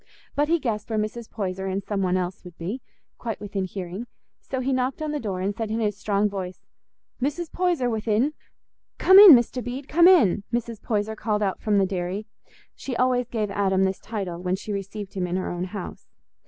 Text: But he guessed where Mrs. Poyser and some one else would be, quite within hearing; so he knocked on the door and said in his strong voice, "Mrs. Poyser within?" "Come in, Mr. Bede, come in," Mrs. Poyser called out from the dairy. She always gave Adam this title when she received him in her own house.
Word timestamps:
But 0.35 0.47
he 0.47 0.57
guessed 0.57 0.89
where 0.89 0.97
Mrs. 0.97 1.29
Poyser 1.29 1.67
and 1.71 1.83
some 1.83 2.01
one 2.01 2.17
else 2.17 2.43
would 2.43 2.57
be, 2.57 2.81
quite 3.19 3.39
within 3.39 3.65
hearing; 3.65 4.07
so 4.39 4.59
he 4.59 4.73
knocked 4.73 4.99
on 4.99 5.11
the 5.11 5.19
door 5.19 5.41
and 5.41 5.55
said 5.55 5.69
in 5.69 5.79
his 5.79 5.95
strong 5.95 6.27
voice, 6.27 6.65
"Mrs. 7.21 7.51
Poyser 7.51 7.87
within?" 7.87 8.33
"Come 8.97 9.19
in, 9.19 9.33
Mr. 9.33 9.63
Bede, 9.63 9.87
come 9.87 10.07
in," 10.07 10.43
Mrs. 10.51 10.81
Poyser 10.81 11.15
called 11.15 11.43
out 11.43 11.61
from 11.61 11.77
the 11.77 11.85
dairy. 11.85 12.25
She 12.75 12.95
always 12.95 13.27
gave 13.29 13.51
Adam 13.51 13.83
this 13.83 13.99
title 13.99 14.41
when 14.41 14.55
she 14.55 14.73
received 14.73 15.13
him 15.13 15.27
in 15.27 15.35
her 15.35 15.51
own 15.51 15.65
house. 15.65 16.07